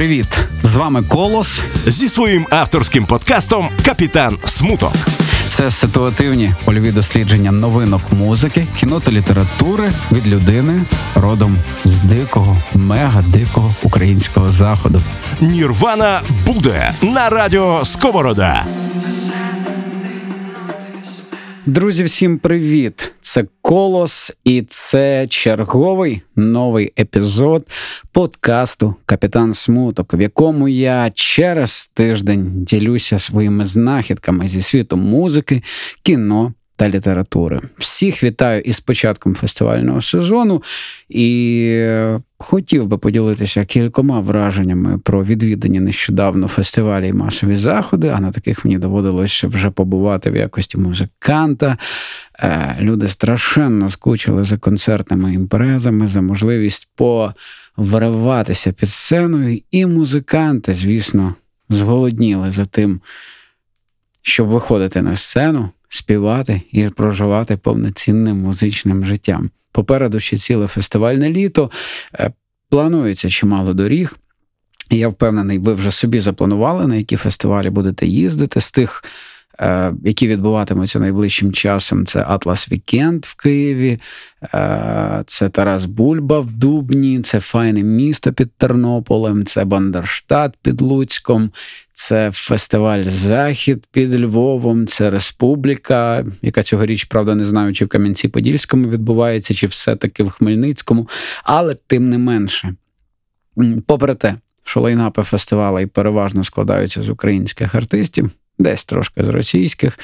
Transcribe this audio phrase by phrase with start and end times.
[0.00, 0.38] привіт!
[0.62, 4.92] З вами Колос зі своїм авторським подкастом Капітан Смуток.
[5.46, 10.82] Це ситуативні польові дослідження новинок музики, кіно та літератури від людини
[11.14, 15.02] родом з дикого, мега дикого українського заходу.
[15.40, 18.66] Нірвана буде на радіо Сковорода.
[21.66, 23.12] Друзі, всім привіт!
[23.20, 27.68] Це Колос, і це черговий новий епізод
[28.12, 35.62] подкасту Капітан Смуток, в якому я через тиждень ділюся своїми знахідками зі світу музики,
[36.02, 37.60] кіно та літератури.
[37.76, 40.62] Всіх вітаю із початком фестивального сезону
[41.08, 41.86] і
[42.38, 48.08] хотів би поділитися кількома враженнями про відвідані нещодавно фестивалі і масові заходи.
[48.08, 51.78] А на таких мені доводилося вже побувати в якості музиканта.
[52.38, 61.34] Е, люди страшенно скучили за концертними імпрезами, за можливість повриватися під сценою, і музиканти, звісно,
[61.68, 63.00] зголодніли за тим,
[64.22, 69.50] щоб виходити на сцену співати і проживати повноцінним музичним життям.
[69.72, 71.70] Попереду ще ціле фестивальне літо.
[72.14, 72.32] Е,
[72.68, 74.16] планується чимало доріг.
[74.90, 79.04] Я впевнений, ви вже собі запланували, на які фестивалі будете їздити з тих
[80.04, 82.06] які відбуватимуться найближчим часом.
[82.06, 84.00] Це Atlas Weekend в Києві,
[84.54, 91.50] е, це Тарас Бульба в Дубні, це Файне місто під Тернополем, це Бандерштат під Луцьком,
[91.92, 98.88] це фестиваль Захід під Львовом, це Республіка, яка цьогоріч, правда, не знаю, чи в Кам'янці-Подільському
[98.88, 101.08] відбувається, чи все-таки в Хмельницькому,
[101.44, 102.74] але тим не менше.
[103.86, 109.98] Попри те, що лайнапи фестивалу переважно складаються з українських артистів десь трошки з російських.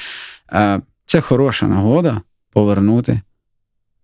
[1.05, 2.21] Це хороша нагода
[2.53, 3.21] повернути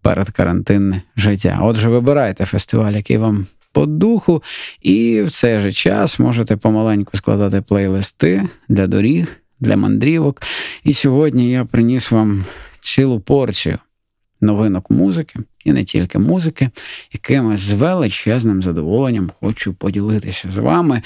[0.02, 1.60] передкарантинне життя.
[1.62, 4.44] Отже, вибирайте фестиваль, який вам по духу,
[4.82, 9.28] і в цей же час можете помаленьку складати плейлисти для доріг,
[9.60, 10.42] для мандрівок.
[10.84, 12.46] І сьогодні я приніс вам
[12.80, 13.78] цілу порцію
[14.42, 16.70] новинок музики, і не тільки музики,
[17.14, 21.02] якими з величезним задоволенням хочу поділитися з вами.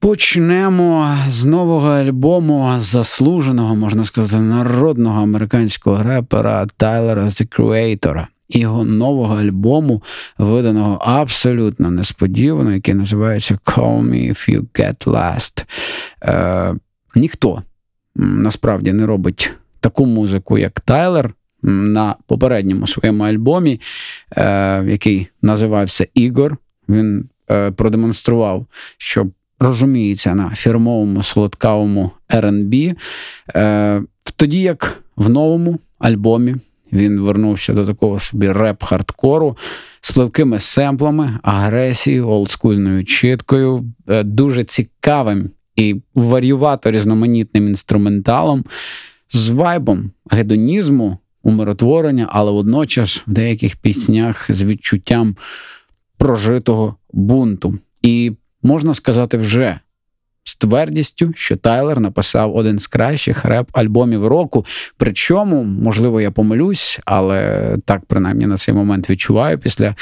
[0.00, 8.26] Почнемо з нового альбому заслуженого, можна сказати, народного американського репера Тайлера The Creator.
[8.48, 10.02] Його нового альбому,
[10.38, 15.64] виданого абсолютно несподівано, який називається Call Me If You Get Last.
[16.22, 16.74] Е,
[17.14, 17.62] Ніхто
[18.16, 19.50] насправді не робить
[19.80, 21.34] таку музику, як Тайлер.
[21.62, 23.80] На попередньому своєму альбомі,
[24.36, 26.56] е, який називався Ігор,
[26.88, 28.66] він е, продемонстрував,
[28.98, 29.26] що
[29.60, 32.94] розуміється на фірмовому солодкавому R&B,
[33.54, 34.02] е,
[34.36, 36.56] тоді як в новому альбомі
[36.92, 39.56] він вернувся до такого собі реп-хардкору
[40.00, 48.64] з пливкими семплами, агресією, олдскульною чіткою, е, дуже цікавим і варювато різноманітним інструменталом,
[49.32, 55.36] з вайбом гедонізму, умиротворення, але водночас в деяких піснях з відчуттям
[56.18, 57.78] прожитого бунту.
[58.02, 58.32] І
[58.62, 59.80] можна сказати вже
[60.44, 64.66] з твердістю, що Тайлер написав один з кращих реп-альбомів року.
[64.96, 69.94] Причому, можливо, я помилюсь, але так принаймні на цей момент відчуваю після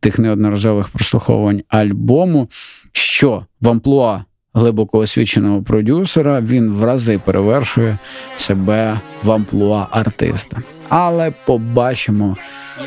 [0.00, 2.50] тих неодноразових прослуховувань альбому,
[2.92, 7.98] що в амплуа глибоко освіченого продюсера він в рази перевершує
[8.36, 10.58] себе в амплуа артиста.
[10.88, 12.36] Але побачимо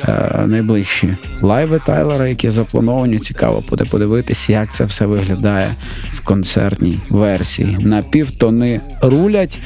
[0.08, 3.20] е, найближчі лайви Тайлера, які заплановані.
[3.20, 5.76] Цікаво буде подивитися, як це все виглядає
[6.14, 7.78] в концертній версії.
[7.80, 9.60] На півтони рулять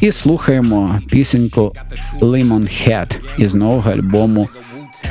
[0.00, 1.72] і слухаємо пісеньку
[2.20, 4.48] Lemon Head із нового альбому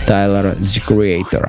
[0.05, 1.47] Тайлера The Creator.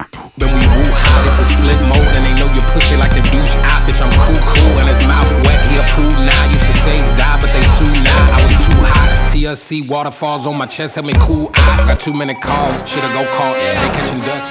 [9.32, 11.50] TLC waterfalls on my chest, help me cool.
[11.54, 14.46] I got too many calls, shoulda go call they catching dust.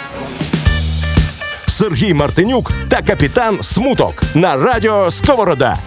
[1.68, 5.78] Сергій Мартинюк та капітан Смуток на радіо Сковорода.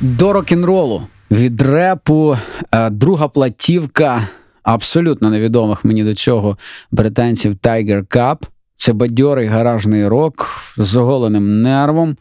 [0.00, 2.36] До рок-н-ролу від репу
[2.72, 4.28] е, друга платівка
[4.62, 6.58] абсолютно невідомих мені до цього
[6.90, 8.36] британців Tiger Cup.
[8.82, 12.16] Це бадьорий гаражний рок з оголеним нервом.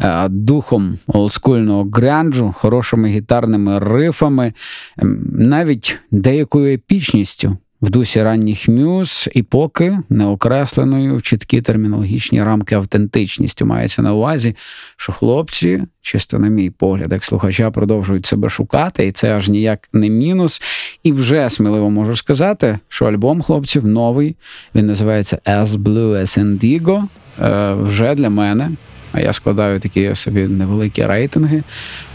[0.00, 4.52] Е, духом олдскульного гранджу, хорошими гітарними рифами,
[4.98, 12.42] ем, навіть деякою епічністю в дусі ранніх мюз, і поки не окресленою в чіткі термінологічні
[12.42, 14.56] рамки автентичністю мається на увазі,
[14.96, 19.88] що хлопці, чисто на мій погляд, як слухача, продовжують себе шукати, і це аж ніяк
[19.92, 20.62] не мінус.
[21.02, 24.36] І вже сміливо можу сказати, що альбом хлопців новий,
[24.74, 27.04] він називається As Blue as Indigo.
[27.42, 28.70] е, вже для мене.
[29.12, 31.62] А я складаю такі собі невеликі рейтинги.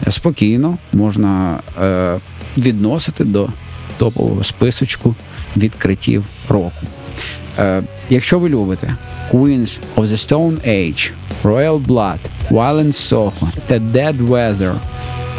[0.08, 2.20] Е, спокійно можна е,
[2.58, 3.50] відносити до
[3.98, 5.16] топового списочку
[5.58, 6.72] відкриттів року.
[7.60, 8.96] Е, Якщо ви любите
[9.32, 11.12] Queens of the Stone Age,
[11.44, 12.20] Royal Blood,
[12.52, 13.32] Violent Soho,
[13.70, 14.74] The Dead Weather,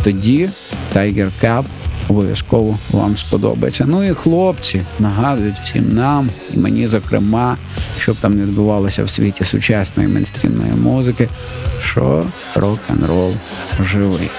[0.05, 0.49] тоді
[0.95, 1.65] Tiger Cup
[2.09, 3.85] обов'язково вам сподобається.
[3.89, 7.57] Ну і хлопці нагадують всім нам, і мені, зокрема,
[7.99, 11.29] щоб там не відбувалося в світі сучасної мейнстрімної музики,
[11.83, 12.25] що
[12.55, 13.33] рок-н-рол
[13.85, 14.31] живий.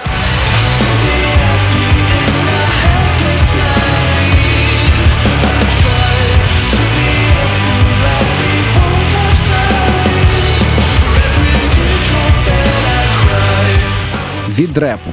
[14.58, 15.10] Від репу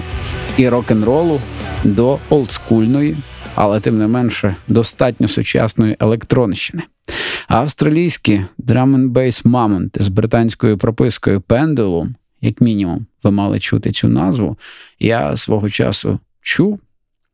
[0.57, 1.41] і рок-н-ролу
[1.83, 3.17] до олдскульної,
[3.55, 6.83] але тим не менше достатньо сучасної електронщини.
[7.47, 12.07] Австралійські drum bass Mammoth з британською пропискою Pendulum,
[12.41, 14.57] як мінімум, ви мали чути цю назву.
[14.99, 16.79] Я свого часу чув,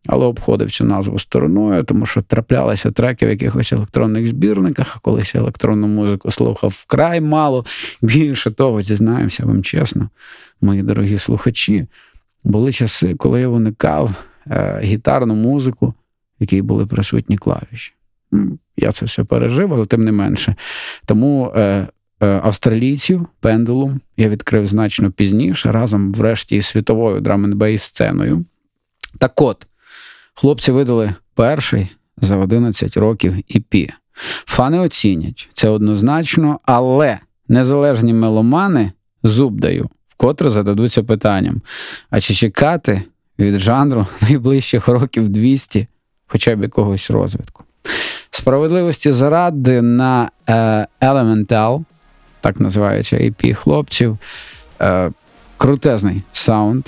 [0.08, 5.36] але обходив цю назву стороною, тому що траплялися треки в якихось електронних збірниках, а колись
[5.36, 7.66] електронну музику слухав вкрай мало.
[8.02, 10.10] Більше того, зізнаємося вам чесно,
[10.62, 11.88] мої дорогі слухачі.
[12.44, 15.94] Були часи, коли я уникав е, гітарну музику, в
[16.40, 17.94] якій були присутні клавіші.
[18.78, 20.56] Я це все пережив, але тим не менше.
[21.06, 21.88] Тому е, е,
[22.44, 28.46] австралійців пендулум я відкрив значно пізніше, разом, врешті, із світовою драм сценою.
[29.18, 29.68] Так от,
[30.40, 31.88] хлопці видали перший
[32.18, 33.90] за 11 років EP.
[34.24, 38.92] Фани оцінять це однозначно, але незалежні меломани
[39.24, 41.62] зуб даю, вкотре зададуться питанням:
[42.10, 43.02] а чи чекати
[43.40, 45.88] від жанру найближчих років 200
[46.28, 47.64] хоча б якогось розвитку?
[48.32, 51.84] Справедливості заради на е, Elemental,
[52.42, 54.18] так називається AP хлопців,
[54.82, 55.12] е,
[55.58, 56.86] крутезний саунд.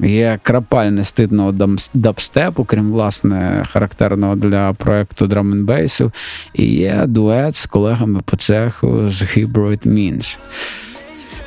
[0.00, 6.10] Є крапальне стидного дабстепу, крім власне характерного для проекту Drum Bass,
[6.54, 10.38] і є дует з колегами по цеху з Hybrid Minds.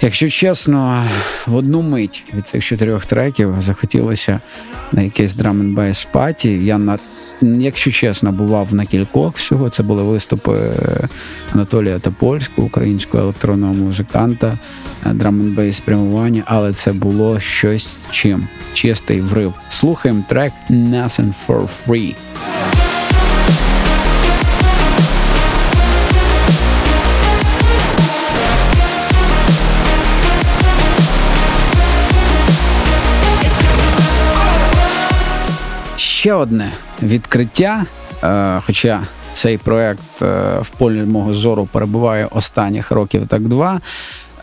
[0.01, 1.03] Якщо чесно,
[1.47, 4.39] в одну мить від цих чотирьох треків захотілося
[4.91, 6.49] на якийсь drum bass party.
[6.49, 6.99] Я на
[7.41, 9.69] якщо чесно, бував на кількох всього.
[9.69, 10.71] Це були виступи
[11.53, 14.57] Анатолія Тапольського, українського електронного музиканта,
[15.05, 19.53] drum bass спрямування, але це було щось чим чистий відрив.
[19.69, 22.15] Слухаємо трек Nothing for Free.
[36.17, 36.73] Ще одне
[37.03, 37.85] відкриття.
[38.23, 43.81] Е, хоча цей проект е, в полі мого зору перебуває останніх років так два.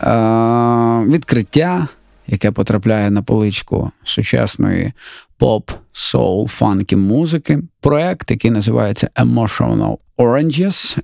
[0.01, 1.87] Е, відкриття,
[2.27, 4.93] яке потрапляє на поличку сучасної
[5.37, 7.59] поп, соул, фанкі музики.
[7.81, 10.97] Проект, який називається Emotional Oranges.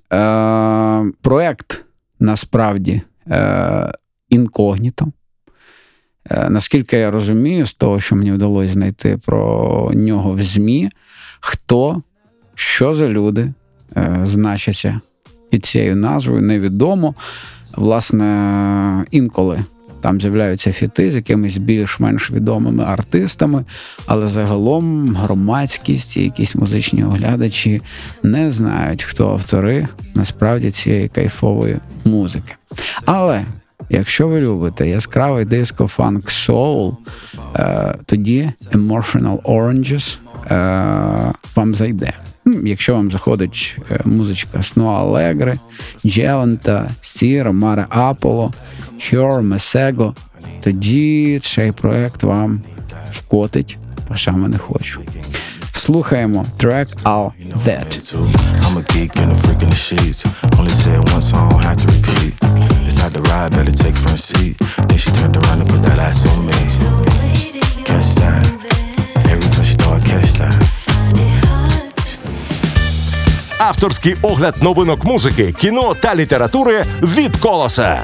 [1.21, 1.85] Проект
[2.19, 3.01] насправді
[4.29, 5.07] інкогніто.
[6.29, 10.89] Е, наскільки я розумію, з того, що мені вдалося знайти про нього в ЗМІ,
[11.39, 12.01] хто,
[12.55, 13.53] що за люди
[13.97, 15.01] е, значаться
[15.49, 17.15] під цією назвою, невідомо.
[17.75, 19.63] Власне, інколи
[20.01, 23.65] там з'являються фіти з якимись більш-менш відомими артистами,
[24.05, 27.81] але загалом громадськість і якісь музичні оглядачі
[28.23, 32.55] не знають, хто автори насправді цієї кайфової музики.
[33.05, 33.45] Але
[33.93, 36.97] Якщо ви любите яскравий диско фанк соул,
[38.05, 40.17] тоді Emotional Oranges
[40.51, 42.13] е, вам зайде.
[42.63, 45.59] Якщо вам заходить е, музичка Snow Allegre,
[46.05, 48.53] Джелента, Сіра, Маре Аполо,
[49.09, 50.15] Хьор, Месего,
[50.61, 52.61] тоді цей проект вам
[53.09, 55.01] вкотить, по саме не хочу.
[55.73, 57.31] Слухаємо трек All
[57.65, 58.15] That.
[58.63, 60.19] I'm a geek in the sheets.
[60.57, 62.70] Only said one song, had to repeat.
[62.91, 64.57] Decide to ride, better take front seat.
[64.87, 66.59] Then she turned around and put that ass on me.
[67.89, 68.45] Catch that.
[69.31, 70.57] Every time she throw, I catch that.
[73.59, 78.03] Авторський огляд новинок музики, кіно та літератури від колоса.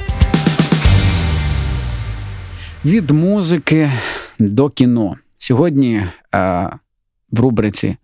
[2.84, 3.92] Від музики
[4.38, 5.16] до кіно.
[5.38, 6.10] Сьогодні е,
[7.30, 7.96] в рубриці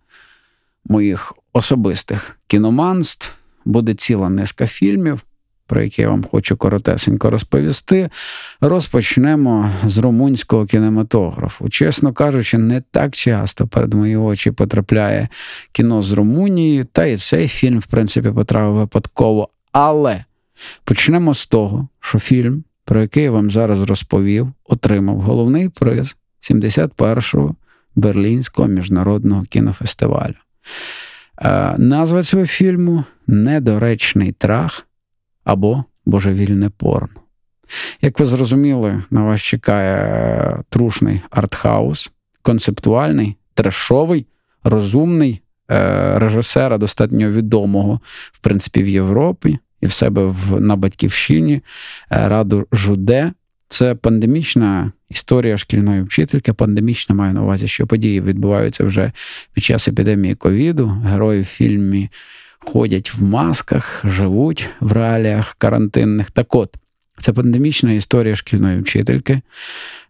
[0.85, 3.31] моїх особистих кіноманств
[3.65, 5.21] буде ціла низка фільмів,
[5.67, 8.09] про які я вам хочу коротесенько розповісти.
[8.61, 11.69] Розпочнемо з румунського кінематографу.
[11.69, 15.27] Чесно кажучи, не так часто перед мої очі потрапляє
[15.71, 19.49] кіно з Румунії, та і цей фільм, в принципі, потрапив випадково.
[19.71, 20.23] Але
[20.83, 27.55] почнемо з того, що фільм, про який я вам зараз розповів, отримав головний приз 71-го
[27.95, 30.35] Берлінського міжнародного кінофестивалю.
[31.41, 34.87] Е, назва цього фільму Недоречний трах
[35.45, 37.21] або Божевільне порно.
[38.01, 42.11] Як ви зрозуміли, на вас чекає трушний артхаус,
[42.41, 44.25] концептуальний, трешовий,
[44.63, 47.99] розумний е, режисера, достатньо відомого,
[48.31, 51.61] в принципі, в Європі і в себе в, на батьківщині е,
[52.29, 53.31] Раду Жуде.
[53.67, 56.53] Це пандемічна історія шкільної вчительки.
[56.53, 59.11] Пандемічна маю на увазі, що події відбуваються вже
[59.53, 60.87] під час епідемії ковіду.
[60.87, 62.09] Герої в фільмі
[62.65, 66.31] ходять в масках, живуть в реаліях карантинних.
[66.31, 66.75] Так от,
[67.19, 69.41] це пандемічна історія шкільної вчительки,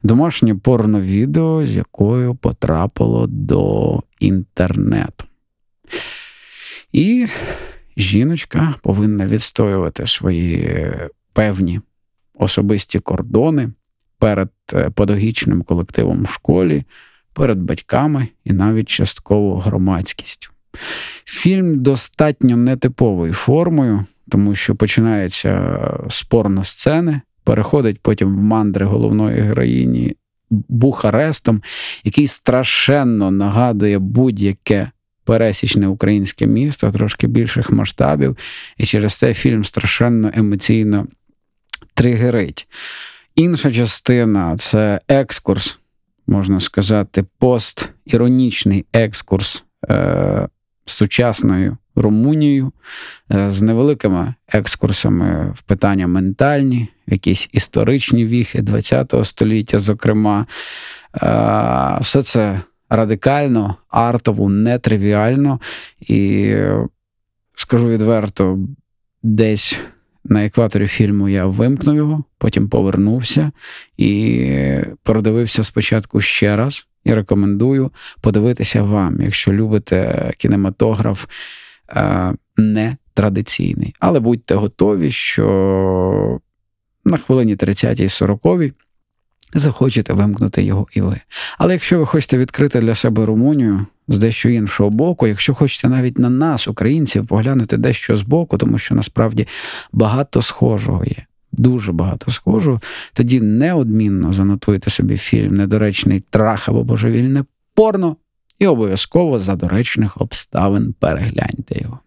[0.04, 5.26] домашнє порновідео, з якою потрапило до інтернету.
[6.92, 7.28] І
[7.98, 10.82] жіночка повинна відстоювати свої
[11.34, 11.82] певні
[12.34, 13.70] особисті кордони
[14.20, 16.84] перед е, педагогічним колективом в школі,
[17.34, 20.50] перед батьками і навіть частково громадськістю.
[21.26, 25.80] Фільм достатньо нетиповою формою, тому що починається
[26.10, 30.16] з порносцени, переходить потім в мандри головної героїні
[30.50, 31.62] Бухарестом,
[32.04, 34.92] який страшенно нагадує будь-яке
[35.24, 38.38] пересічне українське місто, трошки більших масштабів,
[38.78, 41.08] і через це фільм страшенно емоційно
[41.94, 42.68] тригерить.
[43.36, 45.78] Інша частина це екскурс,
[46.28, 50.48] можна сказати, постіронічний екскурс е,
[50.86, 52.72] сучасною Румунією,
[53.32, 60.46] е, з невеликими екскурсами в питання ментальні, якісь історичні віхи ХХ століття, зокрема.
[61.16, 65.60] Е, все це радикально, артово, нетривіально.
[66.00, 66.56] І
[67.56, 68.60] скажу відверто,
[69.24, 69.80] десь
[70.24, 73.52] на екваторі фільму я вимкнув його, потім повернувся
[73.98, 74.50] і
[75.04, 76.88] продивився спочатку ще раз.
[77.06, 81.26] І рекомендую подивитися вам, якщо любите кінематограф
[81.90, 83.96] е, не традиційний.
[84.00, 86.40] Але будьте готові, що
[87.06, 88.74] на хвилині 30-40
[89.54, 91.20] захочете вимкнути його і ви.
[91.58, 96.20] Але якщо ви хочете відкрити для себе Румунію з дещо іншого боку, якщо хочете навіть
[96.20, 99.48] на нас, українців, поглянути дещо з боку, тому що насправді
[99.92, 101.26] багато схожого є.
[101.58, 102.82] Дуже багато схожого,
[103.14, 107.44] тоді неодмінно занотуйте собі фільм Недоречний трах або божевільне
[107.74, 108.16] порно,
[108.60, 112.00] і обов'язково за доречних обставин перегляньте його.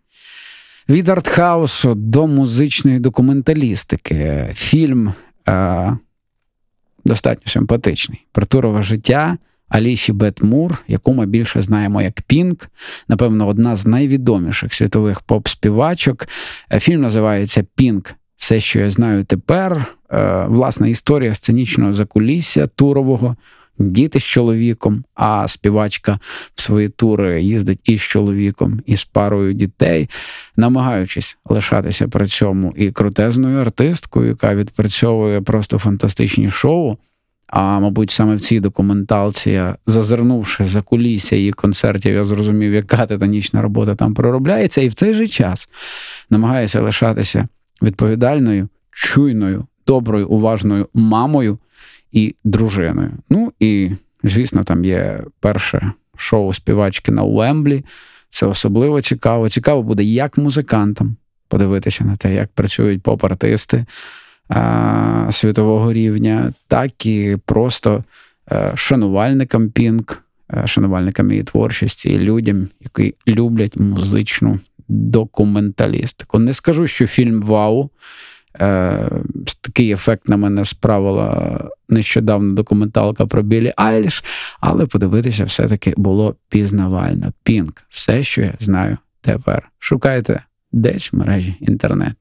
[0.89, 4.51] Від артхаусу до музичної документалістики.
[4.55, 5.13] Фільм
[5.49, 5.97] е,
[7.05, 8.27] достатньо симпатичний.
[8.33, 9.39] Притурове життя
[9.69, 12.69] Аліші Бетмур, яку ми більше знаємо як Пінк,
[13.09, 16.29] напевно, одна з найвідоміших світових поп-співачок.
[16.73, 18.15] Е, фільм називається Пінк.
[18.39, 19.87] Все, що я знаю тепер.
[20.11, 23.37] Е, власна історія сценічного закулісся турового
[23.79, 26.19] діти з чоловіком, а співачка
[26.55, 30.09] в свої тури їздить із чоловіком, і з парою дітей,
[30.57, 36.97] намагаючись лишатися при цьому і крутезною артисткою, яка відпрацьовує просто фантастичні шоу.
[37.47, 43.63] А мабуть, саме в цій документалці, зазирнувши за кулісся її концертів, я зрозумів, яка титанічна
[43.63, 45.69] робота там проробляється, і в цей же час
[46.31, 47.49] намагаюся лишатися
[47.83, 51.59] відповідальною, чуйною, доброю, уважною мамою
[52.13, 53.11] і дружиною.
[53.31, 53.91] Ну і,
[54.25, 57.85] звісно, там є перше шоу співачки на Уемблі.
[58.31, 59.49] Це особливо цікаво.
[59.49, 61.17] Цікаво буде як музикантам
[61.49, 63.85] подивитися на те, як працюють поп-артисти
[64.49, 68.05] а, світового рівня, так і просто
[68.47, 76.39] а, е, шанувальникам Пінк, а, е, шанувальникам її творчості, і людям, які люблять музичну документалістику.
[76.39, 77.91] Не скажу, що фільм Вау.
[78.61, 79.11] Е,
[79.61, 84.25] Такий ефект на мене справила нещодавно документалка про Білі Айліш,
[84.61, 87.33] але подивитися все-таки було пізнавально.
[87.43, 89.71] Пінк, все, що я знаю тепер.
[89.79, 90.43] Шукайте
[90.73, 92.17] десь в мережі інтернет.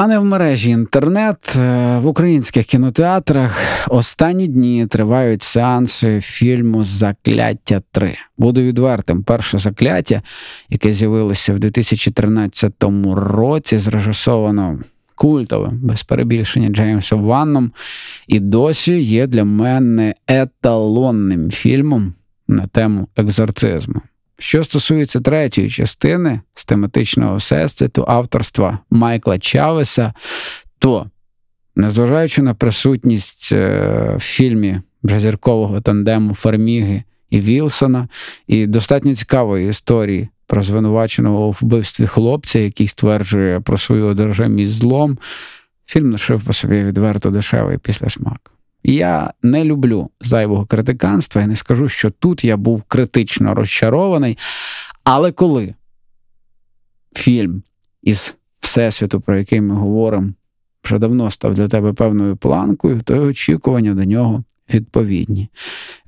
[0.00, 7.82] А не в мережі інтернет е, в українських кінотеатрах останні дні тривають сеанси фільму Закляття
[7.94, 8.14] 3».
[8.36, 9.22] Буду відвертим.
[9.22, 10.22] Перше закляття,
[10.68, 12.72] яке з'явилося в 2013
[13.14, 14.78] році, зрежисовано
[15.14, 17.72] культовим, без перебільшення Джеймсом Ванном,
[18.26, 22.12] і досі є для мене еталонним фільмом
[22.48, 24.00] на тему екзорцизму.
[24.38, 30.12] Що стосується третьої частини з тематичного всесвіту авторства Майкла Чавеса,
[30.78, 31.10] то,
[31.76, 38.08] незважаючи на присутність е, в фільмі джазіркового тандему Фарміги і Вілсона,
[38.46, 45.18] і достатньо цікавої історії про звинуваченого у вбивстві хлопця, який стверджує про свою одержимість злом.
[45.86, 48.52] Фільм лишив по собі відверто дешевий після смак.
[48.84, 54.38] Я не люблю зайвого критиканства і не скажу, що тут я був критично розчарований.
[55.04, 55.74] Але коли
[57.14, 57.62] фільм
[58.02, 60.32] із Всесвіту, про який ми говоримо,
[60.84, 64.44] вже давно став для тебе певною планкою, то й очікування до нього
[64.74, 65.48] відповідні.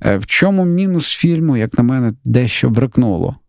[0.01, 3.40] Е, в чому мінус фільму, як на мене, дещо бракнуло е,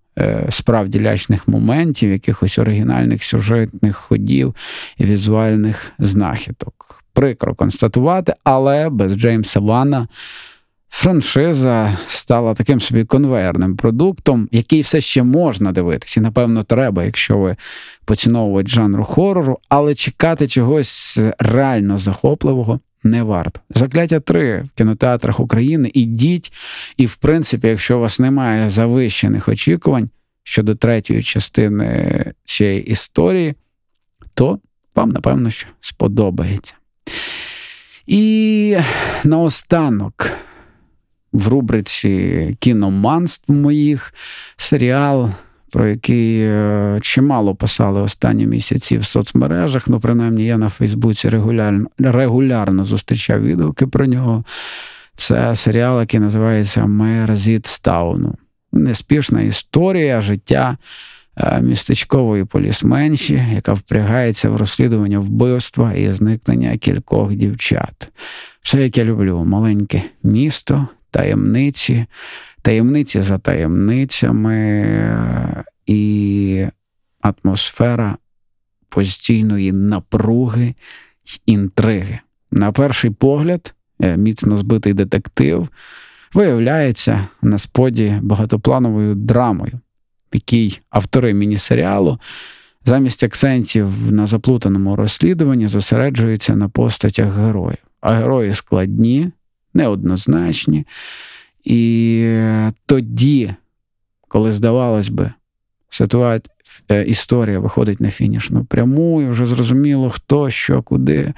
[0.51, 4.55] справді лячних моментів, якихось оригінальних сюжетних ходів
[4.99, 7.03] і візуальних знахідок.
[7.13, 10.09] Прикро констатувати, але без Джеймса Вана
[10.89, 16.21] франшиза стала таким собі конвейерним продуктом, який все ще можна дивитися.
[16.21, 17.57] І, напевно, треба, якщо ви
[18.05, 23.61] поціновуєте жанру хорору, але чекати чогось реально захопливого не варто.
[23.71, 25.91] Закляття 3 в кінотеатрах України.
[25.95, 26.53] Ідіть,
[26.97, 30.11] і, в принципі, якщо у вас немає завищених очікувань
[30.43, 33.55] щодо третьої частини цієї історії,
[34.35, 34.59] то
[34.95, 36.75] вам, напевно, що сподобається.
[38.07, 38.77] І
[39.25, 40.31] наостанок.
[41.33, 44.15] В рубриці кіноманств моїх
[44.57, 45.31] серіал
[45.73, 49.89] про який е, чимало писали останні місяці в соцмережах.
[49.89, 54.45] Ну, принаймні, я на Фейсбуці регулярно регулярно зустрічав відгуки про нього.
[55.17, 58.35] Це серіал, який називається Мер Зітстауну.
[58.73, 60.77] Неспішна історія життя
[61.37, 68.09] е, містечкової полісменші, яка впрягається в розслідування вбивства і зникнення кількох дівчат.
[68.63, 72.07] Все, як я люблю, маленьке місто, таємниці
[72.63, 74.87] таємниці за таємницями
[75.87, 76.67] і
[77.21, 78.17] атмосфера
[78.89, 80.75] постійної напруги
[81.25, 82.19] й інтриги.
[82.51, 85.69] На перший погляд, е, міцно збитий детектив
[86.35, 89.73] виявляється на споді багатоплановою драмою,
[90.33, 92.19] в якій автори міні-серіалу
[92.85, 97.79] замість акцентів на заплутаному розслідуванні зосереджуються на постатях героїв.
[98.01, 99.31] А герої складні,
[99.75, 100.87] неоднозначні.
[101.65, 102.39] І
[102.87, 103.55] тоді,
[104.29, 105.33] коли здавалось би,
[105.91, 106.55] ситуація,
[106.91, 111.33] е, історія виходить на фінішну пряму, і вже зрозуміло, хто, що, куди.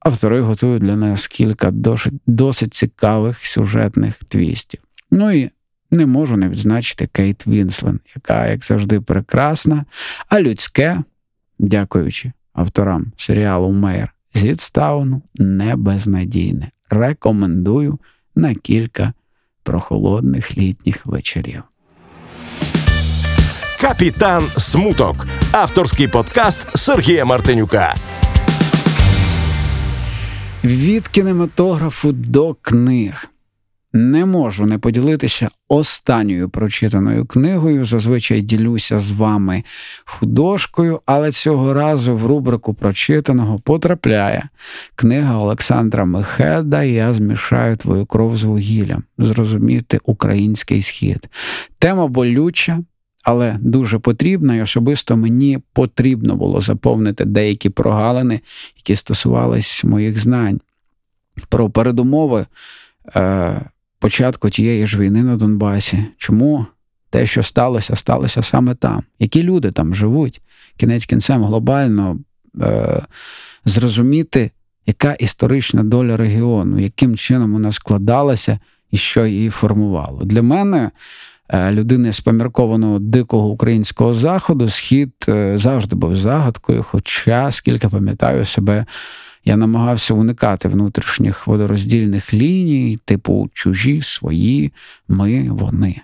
[0.00, 4.80] Автори готують для нас кілька досить, досить цікавих сюжетних твістів.
[5.10, 5.50] Ну і
[5.90, 9.84] не можу не відзначити Кейт Вінслет, яка, як завжди, прекрасна,
[10.28, 11.02] а людство,
[11.58, 16.70] дякуючи авторам серіалу Mare of Easttown у, не безнадійне.
[16.90, 17.98] Рекомендую
[18.38, 19.12] на кілька
[19.62, 21.62] прохолодних літніх вечорів.
[23.80, 25.26] Капітан Смуток.
[25.52, 27.94] Авторський подкаст Сергія Мартинюка.
[30.64, 33.28] Від кінематографу до книг.
[33.98, 37.84] Не можу не поділитися останньою прочитаною книгою.
[37.84, 39.64] Зазвичай ділюся з вами
[40.04, 44.48] художкою, але цього разу в рубрику прочитаного потрапляє
[44.94, 49.02] книга Олександра Мехеда Я змішаю твою кров з вугіллям.
[49.18, 51.28] Зрозуміти український схід.
[51.78, 52.78] Тема болюча.
[53.24, 58.40] Але дуже потрібна, і особисто мені потрібно було заповнити деякі прогалини,
[58.76, 60.60] які стосувались моїх знань.
[61.48, 62.46] Про передумови
[63.16, 63.60] е,
[63.98, 66.04] початку тієї ж війни на Донбасі.
[66.16, 66.66] Чому
[67.10, 69.02] те, що сталося, сталося саме там?
[69.18, 70.40] Які люди там живуть?
[70.76, 72.18] Кінець кінцем глобально
[72.60, 73.00] е,
[73.64, 74.50] зрозуміти,
[74.86, 78.58] яка історична доля регіону, яким чином вона складалася
[78.90, 80.24] і що її формувало.
[80.24, 80.90] Для мене.
[81.50, 88.44] Е, людини з поміркованого дикого українського заходу схід е, завжди був загадкою, хоча, скільки пам'ятаю
[88.44, 88.86] себе
[89.48, 94.72] я намагався уникати внутрішніх водороздільних ліній, типу чужі, свої,
[95.08, 96.00] ми, вони.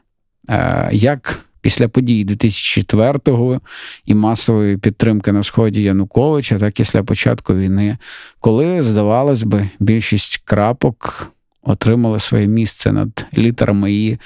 [0.48, 3.60] Е, як після подій 2004-го
[4.04, 7.98] і масової підтримки на сході Януковича, так і після початку війни,
[8.40, 14.18] коли, здавалось би, більшість крапок отримали своє місце над літерами і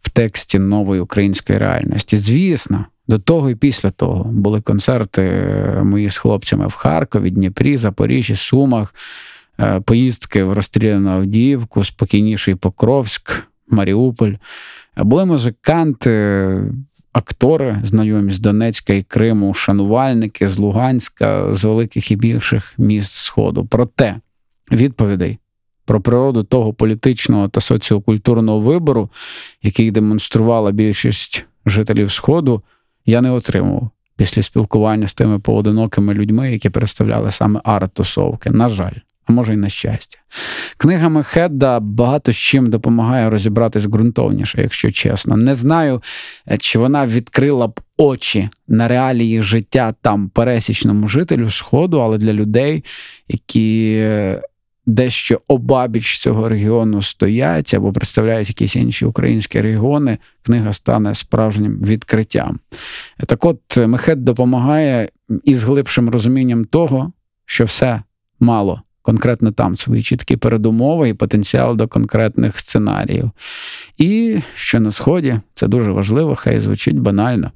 [0.00, 2.16] в тексті нової української реальності.
[2.16, 7.76] Звісно, до того і після того були концерти е, мої з хлопцями в Харкові, Дніпрі,
[7.76, 8.94] Запоріжжі, Сумах,
[9.60, 14.32] е, поїздки в розстріляну Авдіївку, спокійніший Покровськ, Маріуполь.
[14.96, 16.62] Були музиканти,
[17.12, 23.66] актори, знайомі з Донецька і Криму, шанувальники з Луганська, з великих і більших міст Сходу.
[23.70, 24.16] Проте
[24.72, 25.38] відповідей
[25.84, 29.10] про природу того політичного та соціокультурного вибору,
[29.62, 32.62] який демонструвала більшість жителів Сходу
[33.06, 38.50] я не отримував після спілкування з тими поодинокими людьми, які представляли саме арт-тусовки.
[38.50, 38.94] На жаль.
[39.26, 40.18] а може й на щастя.
[40.76, 45.36] Книга Мехедда багато з чим допомагає розібратись ґрунтовніше, якщо чесно.
[45.36, 46.02] Не знаю,
[46.50, 52.32] е, чи вона відкрила б очі на реалії життя там пересічному жителю Сходу, але для
[52.32, 52.84] людей,
[53.28, 54.42] які е,
[54.90, 62.58] дещо обабіч цього регіону стоять або представляють якісь інші українські регіони, книга стане справжнім відкриттям.
[63.26, 65.08] Так от, Мехед допомагає
[65.44, 67.12] із глибшим розумінням того,
[67.46, 68.02] що все
[68.40, 68.82] мало.
[69.02, 73.30] Конкретно там свої чіткі передумови і потенціал до конкретних сценаріїв.
[73.98, 77.50] І що на Сході, це дуже важливо, хай звучить банально.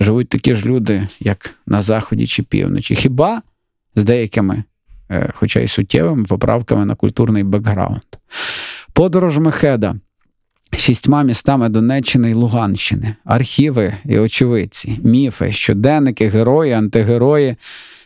[0.00, 2.94] Живуть такі ж люди, як на Заході чи півночі.
[2.94, 3.42] Хіба
[3.96, 4.64] з деякими
[5.34, 8.02] хоча й суттєвими поправками на культурний бекграунд.
[8.92, 9.94] Подорож Мехеда.
[10.76, 17.56] Шістьма містами Донеччини і Луганщини, архіви і очевидці, міфи, щоденники, герої, антигерої,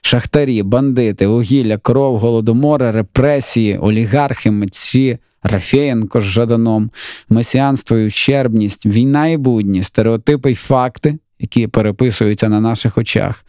[0.01, 6.90] шахтарі, бандити, вугілля, кров, голодомори, репресії, олігархи, митці, Рафєєнко з Жаданом,
[7.29, 13.44] месіанство і ущербність, війна і будні, стереотипи й факти, які переписуються на наших очах,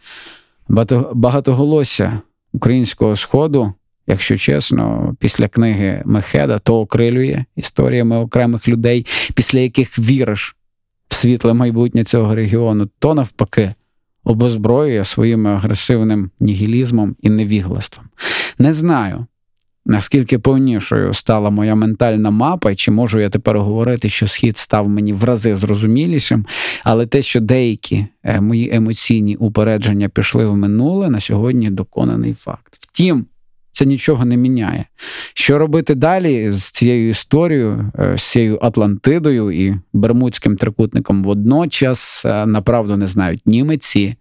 [1.14, 2.20] багатоголосся
[2.52, 3.72] українського сходу,
[4.06, 10.56] якщо чесно, після книги Мехеда то окрилює історіями окремих людей, після яких віриш
[11.08, 13.74] в світле майбутнє цього регіону, то навпаки.
[14.24, 18.06] Обозброює своїм агресивним нігілізмом і невіглаством.
[18.58, 19.26] Не знаю,
[19.90, 24.88] наскільки повнішою стала моя ментальна мапа, і чи можу я тепер говорити, що схід став
[24.88, 26.46] мені в рази зрозумілішим,
[26.84, 32.78] але те, що деякі е, мої емоційні упередження пішли в минуле, на сьогодні доконаний факт.
[32.80, 33.26] Втім,
[33.72, 34.84] це нічого не міняє.
[35.34, 42.46] Що робити далі з цією історією, е, з цією Атлантидою і Бермудським трикутником водночас, е,
[42.46, 44.16] направду не знають ні митці,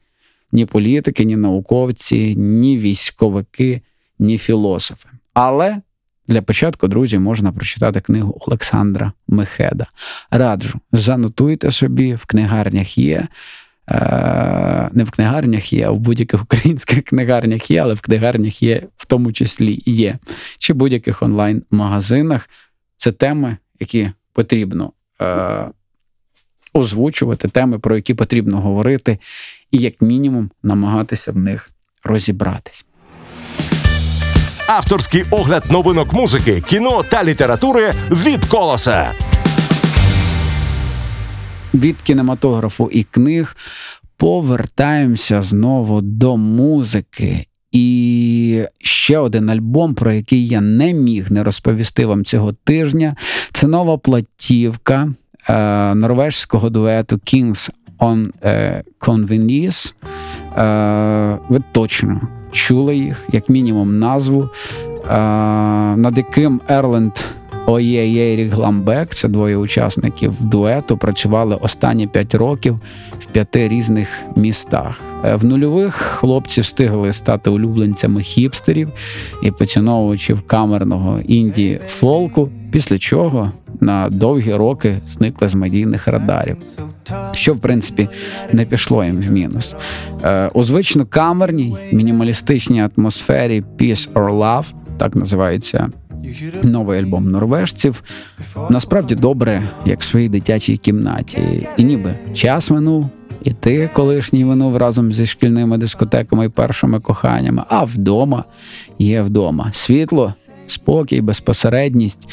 [0.52, 3.82] ні політики, ні науковці, ні військовики,
[4.20, 5.10] ні філософи.
[5.42, 5.82] Але
[6.28, 9.88] для початку, друзі, можна прочитати книгу Олександра Мехеда.
[10.32, 13.28] Раджу, занотуйте собі, в книгарнях є.
[13.90, 18.82] Е, не в книгарнях є, а в будь-яких українських книгарнях є, але в книгарнях є,
[18.98, 20.18] в тому числі є.
[20.58, 22.50] Чи будь-яких онлайн-магазинах.
[22.98, 25.66] Це теми, які потрібно е,
[26.74, 29.18] озвучувати, теми, про які потрібно говорити,
[29.72, 31.70] і, як мінімум, намагатися в них
[32.04, 32.86] розібратись.
[34.70, 39.12] Авторський огляд новинок музики, кіно та літератури від колоса.
[41.74, 43.56] Від кінематографу і книг
[44.18, 47.46] повертаємося знову до музики.
[47.72, 53.16] І ще один альбом, про який я не міг не розповісти вам цього тижня.
[53.54, 55.14] Це нова платівка
[55.50, 59.94] е, норвежського дуету Kings on е, Convenience.
[60.58, 64.50] Е, Ви точно чули їх, як мінімум, назву,
[65.96, 67.14] над яким Ерленд
[67.70, 72.80] Оє Єрік Гламбек, це двоє учасників дуету, працювали останні п'ять років
[73.20, 75.02] в п'яти різних містах.
[75.26, 78.90] Е, в нульових хлопці встигли стати улюбленцями хіпстерів
[79.44, 86.58] і поціновувачів камерного інді фолку, після чого на довгі роки зникли з медійних радарів.
[87.32, 88.10] Що, в принципі,
[88.54, 89.76] не пішло їм в мінус.
[90.24, 94.66] Е, у звично камерній мінімалістичній атмосфері Peace or Love,
[94.98, 95.90] так називається
[96.64, 98.04] новий альбом норвежців.
[98.70, 101.68] Насправді добре, як в своїй дитячій кімнаті.
[101.78, 103.10] І ніби час минув,
[103.44, 108.44] і ти колишній минув разом зі шкільними дискотеками і першими коханнями, а вдома
[109.00, 109.70] є вдома.
[109.72, 110.34] Світло,
[110.72, 112.30] спокій, безпосередність,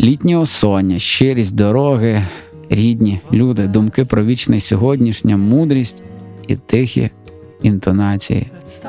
[0.00, 2.22] літнє осоння, щирість дороги,
[2.70, 6.02] рідні люди, думки про вічне сьогоднішнє, мудрість
[6.48, 7.10] і тихі
[7.62, 8.46] інтонації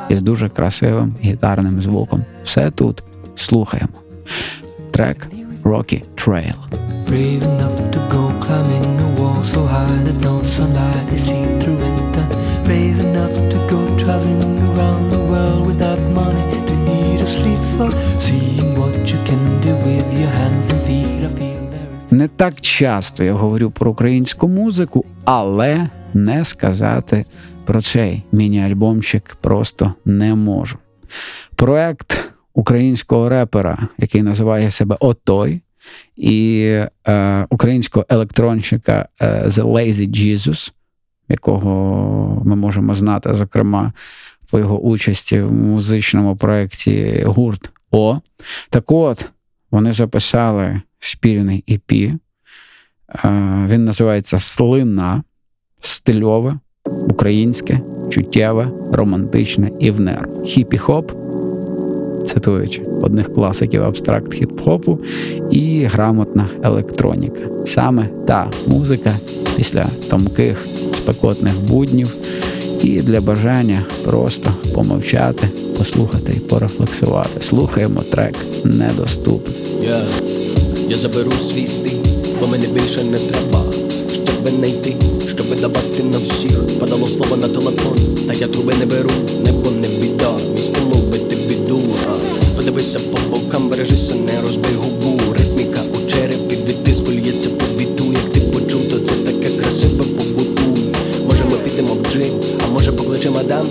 [0.10, 2.24] із дуже красивим гітарним звуком.
[2.44, 3.04] Все тут
[3.36, 3.94] слухаємо.
[4.92, 5.28] Трек
[5.64, 6.56] Rocky Trail.
[9.54, 12.26] So high that no sunlight is seen through winter.
[12.66, 14.49] Brave enough to go traveling
[22.12, 27.26] Не так часто я говорю про українську музику, але не сказати
[27.66, 30.78] про цей міні-альбомчик просто не можу.
[31.56, 35.62] Проект українського репера, який називає себе Отой,
[36.18, 36.60] і
[37.08, 40.72] е, українського електронщика е, The Lazy Jesus,
[41.30, 43.94] якого ми можемо знати, зокрема,
[44.52, 48.20] по його участі в музичному проєкті гурт О.
[48.70, 49.30] Так от,
[49.72, 52.14] вони записали спільний EP.
[52.14, 52.18] Е,
[53.70, 55.24] він називається Слина,
[55.82, 57.80] стильове, українське,
[58.10, 60.44] чуттєве, романтичне і в нерв.
[60.44, 61.12] Хіпі-хоп
[62.28, 64.98] цитуючи одних класиків абстракт хіп-хопу
[65.52, 67.42] і грамотна електроніка.
[67.66, 69.14] Саме та музика
[69.56, 72.16] після томких спекотних буднів
[72.84, 77.42] і для бажання просто помовчати, послухати і порефлексувати.
[77.42, 79.56] Слухаємо трек недоступний.
[79.84, 80.02] Я,
[80.90, 81.98] я заберу свій стиль,
[82.42, 83.64] бо мене більше не треба,
[84.14, 84.96] щоб не йти,
[85.28, 86.80] щоб давати на всіх.
[86.80, 89.10] Падало слово на телефон, та я труби не беру,
[89.46, 91.80] небо не біда, мій стимул бити біду.
[92.58, 95.22] Подивися по бокам, бережися, не розбий губу.
[95.38, 98.04] Ритміка у черепі від диску лється по біту.
[98.14, 100.84] Як ти почув, то це таке красиве побутуй.
[101.26, 102.34] Може ми підемо в джим,
[102.80, 103.68] може покличе мадам.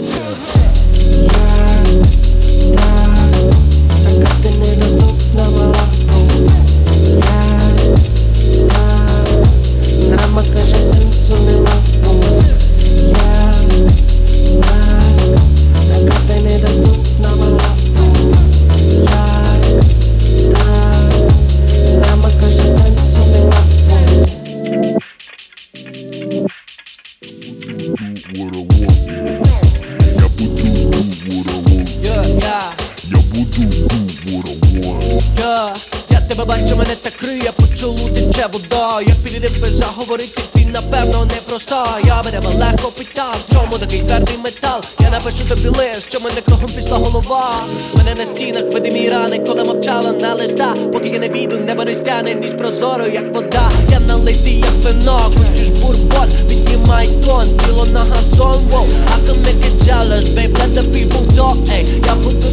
[52.23, 53.71] Небо не ніч прозоро, як вода.
[53.91, 56.29] Я налитий, як вино, хочеш бурбон?
[56.49, 58.87] Піднімай тон, тіло на газон, воу.
[58.87, 60.53] I can make it jealous, babe,
[60.93, 61.87] people talk, ей.
[62.07, 62.48] Я буду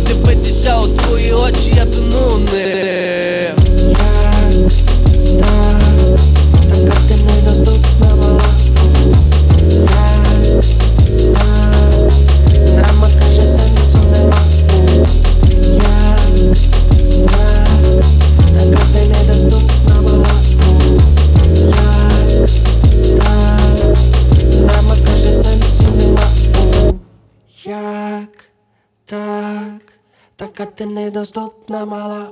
[31.31, 32.27] ти недоступна мала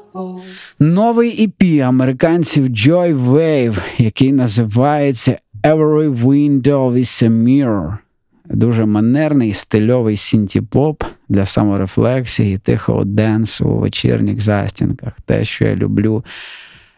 [0.80, 7.98] Новий EP американців Joywave, який називається Every Window is a Mirror.
[8.46, 15.14] Дуже манерний, стильовий синті-поп для саморефлексії, тихого dance у у вечірніх застінках.
[15.26, 16.26] Те, що я люблю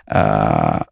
[0.08, 0.86] а,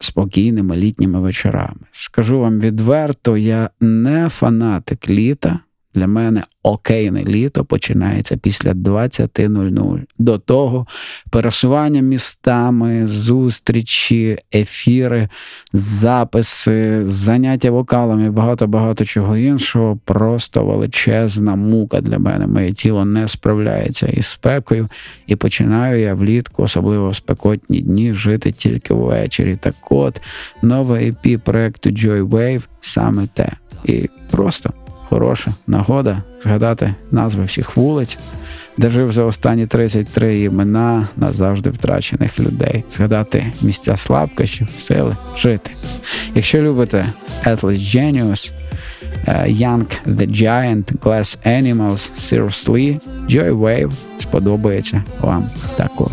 [0.00, 1.80] спокійними літніми вечорами.
[1.92, 5.60] Скажу вам відверто, я не фанатик літа.
[5.94, 10.00] Для мене окейне літо починається після 20.00.
[10.18, 10.86] До того
[11.30, 15.28] пересування містами, зустрічі, ефіри,
[15.72, 19.98] записи, заняття вокалами, багато-багато чого іншого.
[20.04, 22.46] Просто величезна мука для мене.
[22.46, 24.88] Моє тіло не справляється із спекою,
[25.26, 29.56] і починаю я влітку, особливо в спекотні дні, жити тільки ввечері.
[29.56, 30.20] Так от
[30.62, 33.52] нове EP проекту Joy Wave саме те.
[33.84, 34.70] І просто
[35.08, 38.18] хороша нагода згадати назви всіх вулиць,
[38.78, 45.70] де жив за останні 33 імена назавжди втрачених людей, згадати місця слабкощів, сили жити.
[46.34, 47.06] Якщо любите
[47.46, 48.52] Atlas Genius,
[49.26, 56.12] е, Young the Giant, Glass Animals, Seriously, Joy Wave сподобається вам також.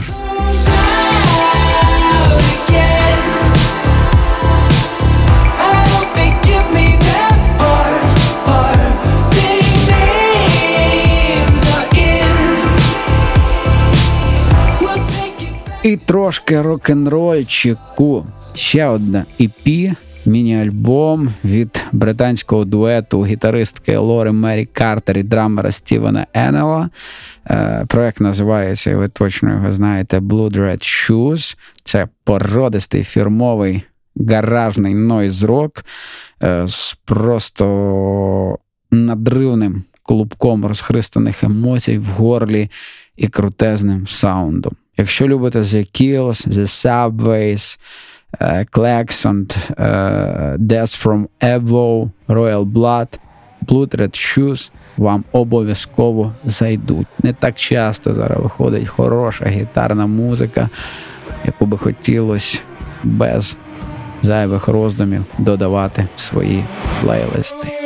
[15.84, 18.26] І трошки рок-н-рольчику.
[18.56, 26.90] Ще одна EP, міні-альбом від британського дуету гітаристки Лори Мері Картер і драмера Стівена Енела.
[27.50, 31.58] Е, Проект називається, ви точно його знаєте, Blood Red Shoes.
[31.84, 33.84] Це породистий фірмовий
[34.16, 35.86] гаражний нойз-рок
[36.44, 38.58] е, з просто
[38.92, 42.70] надривним клубком розхристаних емоцій в горлі
[43.18, 44.74] і крутезним саундом.
[44.98, 47.80] Якщо любите The Kills, The Subways,
[48.40, 53.08] е, Klaxon, е, Death from Evo, Royal Blood,
[53.68, 57.08] Blood Red Shoes, вам обов'язково зайдуть.
[57.24, 60.70] Не так часто зараз виходить хороша гітарна музика,
[61.46, 62.60] яку би хотілося
[63.04, 63.58] без
[64.22, 66.64] зайвих роздумів додавати в свої
[67.02, 67.81] плейлисти.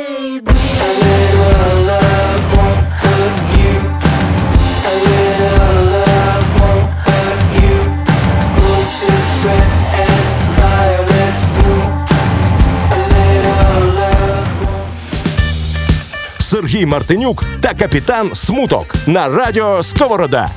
[16.40, 20.50] Сергій Мартинюк та капітан Смуток на радіо Сковорода.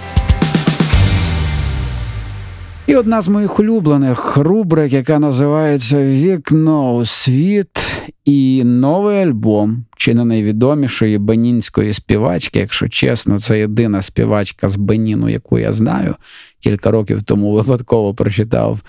[2.89, 10.13] І одна з моїх улюблених рубрик, яка називається Вікно у світ і новий альбом чи
[10.13, 12.59] не найвідомішої бенінської співачки.
[12.59, 16.15] Якщо чесно, це єдина співачка з Беніну, яку я знаю.
[16.59, 18.81] Кілька років тому випадково прочитав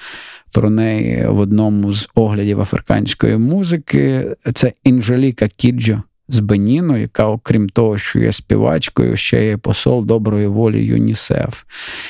[0.53, 4.37] про неї в одному з оглядів африканської музики.
[4.55, 10.47] Це Інжеліка Кіджо з Беніну, яка, окрім того, що є співачкою, ще є посол доброї
[10.47, 11.65] волі ЮНІСЕФ.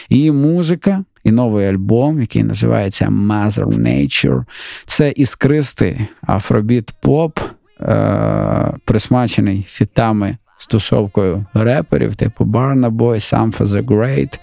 [0.08, 4.44] Її музика і новий альбом, який називається Mother Nature,
[4.86, 7.38] це іскристий афробіт поп,
[7.80, 14.38] е- присмачений фітами з тусовкою реперів, типу Barna Boy, Sam the Great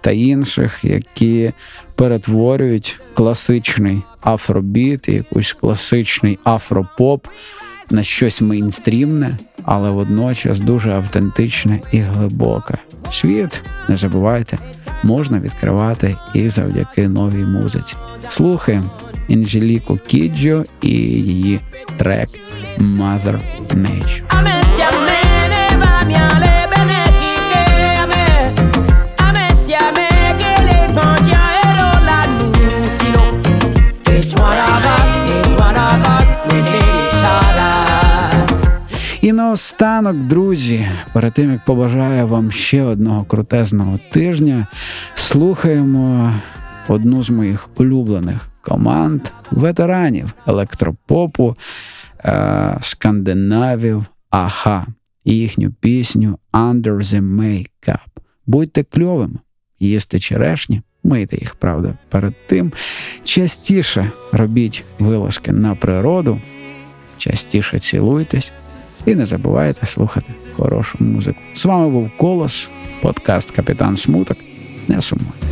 [0.00, 1.52] та інших, які
[1.96, 7.26] перетворюють класичний афробіт, і якийсь класичний афропоп
[7.90, 12.74] на щось мейнстрімне, але водночас дуже автентичне і глибоке.
[13.10, 14.58] Світ, не забувайте,
[15.04, 17.96] можна відкривати і завдяки новій музиці.
[18.28, 18.90] Слухаємо
[19.28, 21.60] Інжеліку Кіджо і її
[21.96, 22.28] трек
[22.78, 23.40] Mother
[23.74, 24.22] Nature.
[34.68, 34.99] Ame
[39.50, 44.66] наостанок, друзі, перед тим як побажаю вам ще одного крутезного тижня,
[45.14, 46.32] слухаємо
[46.88, 51.56] одну з моїх улюблених команд ветеранів електропопу,
[52.24, 54.86] е- скандинавів Аха
[55.24, 58.08] і їхню пісню Under the Makeup.
[58.46, 59.38] Будьте кльовими,
[59.80, 62.72] їсти черешні, мийте їх, правда, перед тим.
[63.24, 66.40] Частіше робіть вилазки на природу,
[67.16, 68.52] частіше цілуйтесь.
[69.06, 71.38] І не забувайте слухати хорошу музику.
[71.54, 74.36] З вами був Колос, подкаст Капітан Смуток.
[74.88, 75.50] Не сумуйте.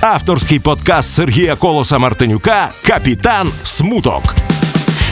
[0.00, 4.45] Авторський подкаст Сергія Колоса Мартинюка Капітан Смуток.